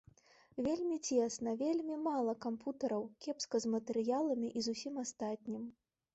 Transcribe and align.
Вельмі 0.67 0.95
цесна, 1.07 1.53
вельмі 1.59 1.97
мала 2.07 2.33
кампутараў, 2.47 3.03
кепска 3.27 3.63
з 3.67 3.75
матэрыяламі 3.75 4.47
і 4.57 4.67
з 4.71 4.77
усім 4.79 5.01
астатнім. 5.05 5.63